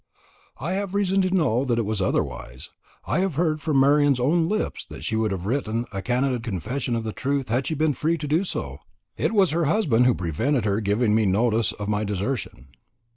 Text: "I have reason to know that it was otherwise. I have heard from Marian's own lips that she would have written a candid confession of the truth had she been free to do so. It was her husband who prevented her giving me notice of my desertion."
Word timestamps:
"I 0.57 0.71
have 0.73 0.95
reason 0.95 1.21
to 1.21 1.29
know 1.29 1.63
that 1.63 1.77
it 1.77 1.85
was 1.85 2.01
otherwise. 2.01 2.71
I 3.05 3.19
have 3.19 3.35
heard 3.35 3.61
from 3.61 3.79
Marian's 3.79 4.19
own 4.19 4.49
lips 4.49 4.83
that 4.87 5.03
she 5.03 5.15
would 5.15 5.29
have 5.29 5.45
written 5.45 5.85
a 5.91 6.01
candid 6.01 6.41
confession 6.41 6.95
of 6.95 7.03
the 7.03 7.13
truth 7.13 7.49
had 7.49 7.67
she 7.67 7.75
been 7.75 7.93
free 7.93 8.17
to 8.17 8.27
do 8.27 8.43
so. 8.43 8.79
It 9.15 9.31
was 9.31 9.51
her 9.51 9.65
husband 9.65 10.07
who 10.07 10.15
prevented 10.15 10.65
her 10.65 10.81
giving 10.81 11.13
me 11.13 11.27
notice 11.27 11.71
of 11.73 11.87
my 11.87 12.03
desertion." 12.03 12.69